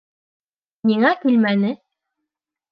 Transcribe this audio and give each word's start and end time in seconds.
Ниңә 0.93 1.13
килмәне? 1.21 1.73